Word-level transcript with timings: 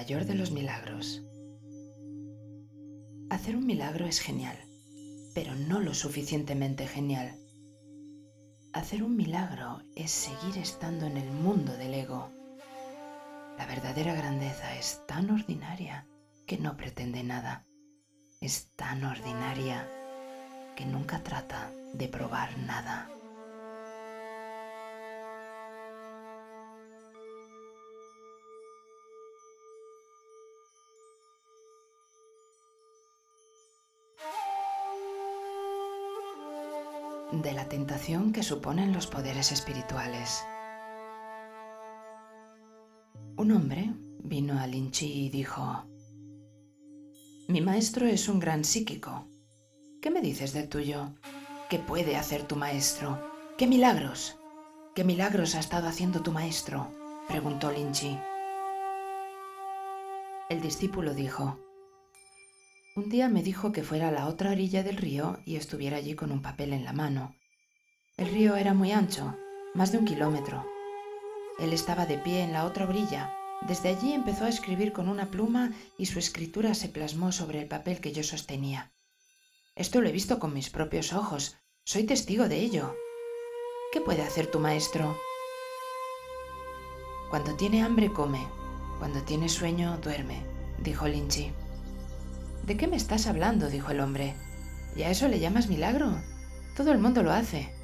mayor 0.00 0.24
de 0.24 0.34
los 0.34 0.50
milagros. 0.50 1.22
Hacer 3.28 3.54
un 3.54 3.66
milagro 3.66 4.06
es 4.06 4.18
genial, 4.18 4.56
pero 5.34 5.54
no 5.54 5.78
lo 5.78 5.92
suficientemente 5.92 6.86
genial. 6.86 7.36
Hacer 8.72 9.02
un 9.02 9.14
milagro 9.14 9.82
es 9.94 10.10
seguir 10.10 10.56
estando 10.56 11.04
en 11.04 11.18
el 11.18 11.30
mundo 11.30 11.76
del 11.76 11.92
ego. 11.92 12.30
La 13.58 13.66
verdadera 13.66 14.14
grandeza 14.14 14.74
es 14.78 15.02
tan 15.06 15.28
ordinaria 15.30 16.06
que 16.46 16.56
no 16.56 16.78
pretende 16.78 17.22
nada. 17.22 17.66
Es 18.40 18.70
tan 18.76 19.04
ordinaria 19.04 19.86
que 20.76 20.86
nunca 20.86 21.22
trata 21.22 21.70
de 21.92 22.08
probar 22.08 22.56
nada. 22.56 23.10
De 37.32 37.52
la 37.52 37.68
tentación 37.68 38.32
que 38.32 38.42
suponen 38.42 38.92
los 38.92 39.06
poderes 39.06 39.52
espirituales. 39.52 40.44
Un 43.36 43.52
hombre 43.52 43.94
vino 44.22 44.58
a 44.58 44.66
Linchi 44.66 45.26
y 45.26 45.28
dijo, 45.30 45.84
Mi 47.48 47.60
maestro 47.60 48.06
es 48.06 48.28
un 48.28 48.40
gran 48.40 48.64
psíquico. 48.64 49.26
¿Qué 50.02 50.10
me 50.10 50.20
dices 50.20 50.52
del 50.52 50.68
tuyo? 50.68 51.14
¿Qué 51.68 51.78
puede 51.78 52.16
hacer 52.16 52.42
tu 52.42 52.56
maestro? 52.56 53.18
¿Qué 53.56 53.66
milagros? 53.66 54.36
¿Qué 54.94 55.04
milagros 55.04 55.54
ha 55.54 55.60
estado 55.60 55.88
haciendo 55.88 56.20
tu 56.20 56.32
maestro? 56.32 56.88
preguntó 57.28 57.70
Linchi. 57.70 58.18
El 60.48 60.60
discípulo 60.60 61.14
dijo, 61.14 61.58
un 63.00 63.08
día 63.08 63.30
me 63.30 63.42
dijo 63.42 63.72
que 63.72 63.82
fuera 63.82 64.08
a 64.08 64.12
la 64.12 64.26
otra 64.26 64.50
orilla 64.50 64.82
del 64.82 64.98
río 64.98 65.40
y 65.46 65.56
estuviera 65.56 65.96
allí 65.96 66.14
con 66.14 66.30
un 66.30 66.42
papel 66.42 66.74
en 66.74 66.84
la 66.84 66.92
mano. 66.92 67.34
El 68.18 68.28
río 68.28 68.56
era 68.56 68.74
muy 68.74 68.92
ancho, 68.92 69.38
más 69.74 69.90
de 69.90 69.96
un 69.96 70.04
kilómetro. 70.04 70.66
Él 71.58 71.72
estaba 71.72 72.04
de 72.04 72.18
pie 72.18 72.42
en 72.42 72.52
la 72.52 72.66
otra 72.66 72.86
orilla. 72.86 73.34
Desde 73.66 73.88
allí 73.88 74.12
empezó 74.12 74.44
a 74.44 74.50
escribir 74.50 74.92
con 74.92 75.08
una 75.08 75.30
pluma 75.30 75.72
y 75.96 76.06
su 76.06 76.18
escritura 76.18 76.74
se 76.74 76.90
plasmó 76.90 77.32
sobre 77.32 77.60
el 77.60 77.68
papel 77.68 78.02
que 78.02 78.12
yo 78.12 78.22
sostenía. 78.22 78.92
Esto 79.74 80.02
lo 80.02 80.08
he 80.08 80.12
visto 80.12 80.38
con 80.38 80.52
mis 80.52 80.68
propios 80.68 81.14
ojos. 81.14 81.56
Soy 81.84 82.04
testigo 82.04 82.48
de 82.48 82.58
ello. 82.58 82.94
¿Qué 83.92 84.02
puede 84.02 84.20
hacer 84.20 84.50
tu 84.50 84.60
maestro? 84.60 85.16
Cuando 87.30 87.56
tiene 87.56 87.82
hambre 87.82 88.12
come, 88.12 88.46
cuando 88.98 89.22
tiene 89.22 89.48
sueño 89.48 89.96
duerme, 90.02 90.44
dijo 90.82 91.08
Linchi. 91.08 91.50
¿De 92.70 92.76
qué 92.76 92.86
me 92.86 92.96
estás 92.96 93.26
hablando? 93.26 93.68
dijo 93.68 93.90
el 93.90 93.98
hombre. 93.98 94.36
¿Y 94.94 95.02
a 95.02 95.10
eso 95.10 95.26
le 95.26 95.40
llamas 95.40 95.66
milagro? 95.66 96.22
Todo 96.76 96.92
el 96.92 96.98
mundo 96.98 97.24
lo 97.24 97.32
hace. 97.32 97.74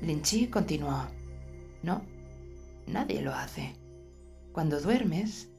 Linchi 0.00 0.46
continuó. 0.46 1.08
No, 1.82 2.00
nadie 2.86 3.20
lo 3.20 3.34
hace. 3.34 3.76
Cuando 4.52 4.80
duermes, 4.80 5.50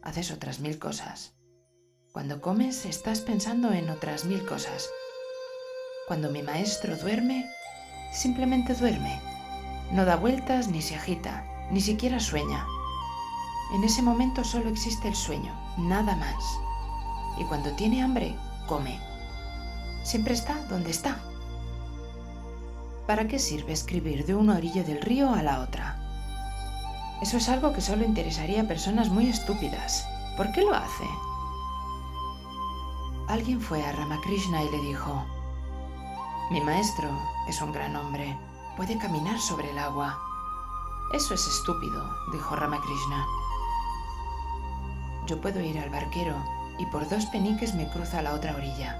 haces 0.00 0.30
otras 0.30 0.60
mil 0.60 0.78
cosas. 0.78 1.34
Cuando 2.12 2.40
comes, 2.40 2.86
estás 2.86 3.20
pensando 3.20 3.70
en 3.74 3.90
otras 3.90 4.24
mil 4.24 4.42
cosas. 4.46 4.88
Cuando 6.08 6.30
mi 6.30 6.42
maestro 6.42 6.96
duerme, 6.96 7.44
simplemente 8.10 8.72
duerme. 8.72 9.20
No 9.92 10.06
da 10.06 10.16
vueltas 10.16 10.68
ni 10.68 10.80
se 10.80 10.94
agita, 10.94 11.44
ni 11.70 11.82
siquiera 11.82 12.20
sueña. 12.20 12.66
En 13.74 13.84
ese 13.84 14.00
momento 14.00 14.44
solo 14.44 14.70
existe 14.70 15.08
el 15.08 15.14
sueño, 15.14 15.54
nada 15.76 16.16
más 16.16 16.42
y 17.38 17.44
cuando 17.44 17.72
tiene 17.72 18.02
hambre, 18.02 18.36
come. 18.66 19.00
Siempre 20.02 20.34
está 20.34 20.54
donde 20.68 20.90
está. 20.90 21.18
¿Para 23.06 23.26
qué 23.26 23.38
sirve 23.38 23.72
escribir 23.72 24.26
de 24.26 24.34
una 24.34 24.56
orilla 24.56 24.84
del 24.84 25.00
río 25.00 25.32
a 25.34 25.42
la 25.42 25.60
otra? 25.60 25.98
Eso 27.20 27.36
es 27.36 27.48
algo 27.48 27.72
que 27.72 27.80
solo 27.80 28.04
interesaría 28.04 28.62
a 28.62 28.68
personas 28.68 29.08
muy 29.08 29.28
estúpidas. 29.28 30.06
¿Por 30.36 30.50
qué 30.52 30.62
lo 30.62 30.74
hace? 30.74 31.04
Alguien 33.28 33.60
fue 33.60 33.82
a 33.84 33.92
Ramakrishna 33.92 34.62
y 34.62 34.70
le 34.70 34.80
dijo, 34.80 35.24
Mi 36.50 36.60
maestro 36.60 37.08
es 37.48 37.60
un 37.62 37.72
gran 37.72 37.94
hombre, 37.96 38.36
puede 38.76 38.98
caminar 38.98 39.38
sobre 39.38 39.70
el 39.70 39.78
agua. 39.78 40.18
Eso 41.12 41.34
es 41.34 41.46
estúpido, 41.46 42.04
dijo 42.32 42.56
Ramakrishna. 42.56 43.26
Yo 45.26 45.40
puedo 45.40 45.60
ir 45.60 45.78
al 45.78 45.90
barquero 45.90 46.34
y 46.78 46.86
por 46.86 47.08
dos 47.08 47.26
peniques 47.26 47.74
me 47.74 47.88
cruza 47.88 48.18
a 48.18 48.22
la 48.22 48.34
otra 48.34 48.54
orilla. 48.54 48.98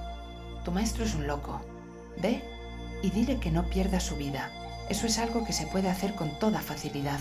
Tu 0.65 0.71
maestro 0.71 1.05
es 1.05 1.15
un 1.15 1.27
loco. 1.27 1.61
Ve 2.21 2.43
y 3.03 3.11
dile 3.11 3.39
que 3.41 3.51
no 3.51 3.65
pierda 3.65 4.01
su 4.01 4.17
vida. 4.17 4.51
Eso 4.89 5.07
es 5.07 5.19
algo 5.19 5.45
que 5.45 5.53
se 5.53 5.67
puede 5.67 5.89
hacer 5.89 6.15
con 6.15 6.39
toda 6.39 6.61
facilidad. 6.61 7.19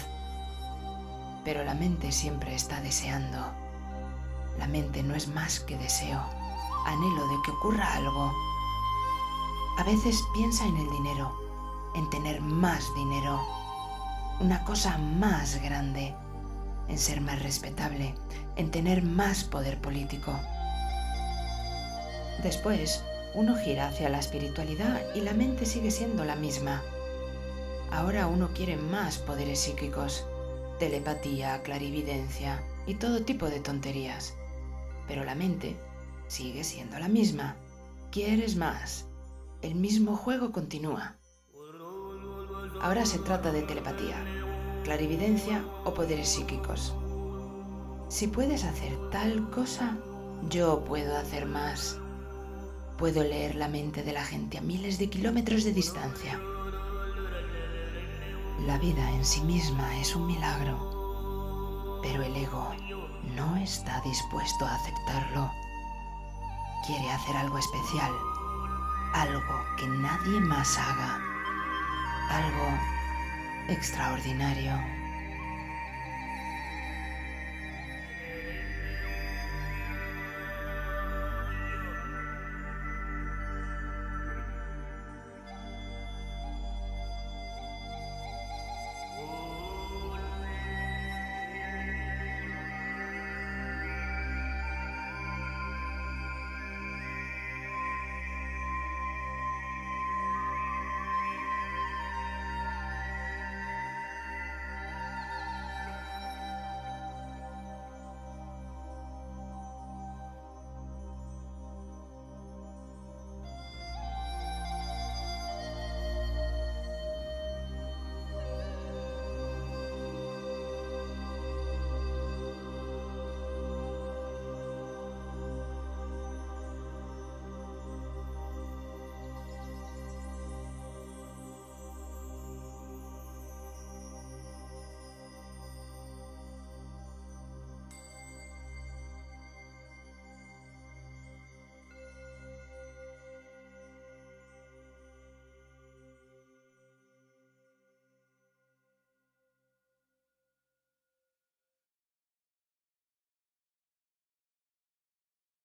Pero 1.43 1.63
la 1.63 1.73
mente 1.73 2.11
siempre 2.11 2.53
está 2.53 2.81
deseando. 2.81 3.39
La 4.59 4.67
mente 4.67 5.01
no 5.01 5.15
es 5.15 5.27
más 5.27 5.59
que 5.61 5.77
deseo, 5.77 6.21
anhelo 6.85 7.27
de 7.27 7.35
que 7.43 7.51
ocurra 7.51 7.95
algo. 7.95 8.31
A 9.77 9.83
veces 9.83 10.21
piensa 10.33 10.65
en 10.65 10.77
el 10.77 10.89
dinero, 10.89 11.33
en 11.95 12.09
tener 12.09 12.41
más 12.41 12.93
dinero, 12.93 13.41
una 14.39 14.63
cosa 14.65 14.97
más 14.97 15.61
grande, 15.61 16.15
en 16.87 16.97
ser 16.97 17.21
más 17.21 17.41
respetable, 17.41 18.15
en 18.55 18.71
tener 18.71 19.03
más 19.03 19.43
poder 19.43 19.79
político. 19.79 20.33
Después, 22.43 23.03
uno 23.33 23.55
gira 23.55 23.87
hacia 23.87 24.09
la 24.09 24.19
espiritualidad 24.19 25.01
y 25.15 25.21
la 25.21 25.33
mente 25.33 25.65
sigue 25.65 25.91
siendo 25.91 26.25
la 26.25 26.35
misma. 26.35 26.81
Ahora 27.91 28.27
uno 28.27 28.49
quiere 28.53 28.77
más 28.77 29.17
poderes 29.17 29.59
psíquicos, 29.59 30.25
telepatía, 30.79 31.61
clarividencia 31.61 32.63
y 32.87 32.95
todo 32.95 33.23
tipo 33.23 33.49
de 33.49 33.59
tonterías. 33.59 34.33
Pero 35.07 35.23
la 35.23 35.35
mente 35.35 35.77
sigue 36.27 36.63
siendo 36.63 36.97
la 36.99 37.07
misma. 37.07 37.55
Quieres 38.11 38.55
más. 38.55 39.05
El 39.61 39.75
mismo 39.75 40.15
juego 40.15 40.51
continúa. 40.51 41.17
Ahora 42.81 43.05
se 43.05 43.19
trata 43.19 43.51
de 43.51 43.61
telepatía, 43.61 44.17
clarividencia 44.83 45.63
o 45.85 45.93
poderes 45.93 46.29
psíquicos. 46.29 46.93
Si 48.09 48.27
puedes 48.27 48.63
hacer 48.63 48.97
tal 49.09 49.49
cosa, 49.51 49.97
yo 50.49 50.83
puedo 50.83 51.17
hacer 51.17 51.45
más. 51.45 51.97
Puedo 52.97 53.23
leer 53.23 53.55
la 53.55 53.67
mente 53.67 54.03
de 54.03 54.13
la 54.13 54.23
gente 54.23 54.57
a 54.57 54.61
miles 54.61 54.99
de 54.99 55.09
kilómetros 55.09 55.63
de 55.63 55.73
distancia. 55.73 56.39
La 58.65 58.77
vida 58.77 59.09
en 59.11 59.25
sí 59.25 59.41
misma 59.41 59.97
es 59.99 60.15
un 60.15 60.27
milagro, 60.27 61.99
pero 62.03 62.21
el 62.21 62.35
ego 62.35 62.75
no 63.35 63.55
está 63.57 64.01
dispuesto 64.01 64.65
a 64.65 64.75
aceptarlo. 64.75 65.51
Quiere 66.85 67.09
hacer 67.11 67.37
algo 67.37 67.57
especial, 67.57 68.11
algo 69.13 69.65
que 69.77 69.87
nadie 69.87 70.39
más 70.41 70.77
haga, 70.77 71.19
algo 72.29 73.00
extraordinario. 73.67 75.00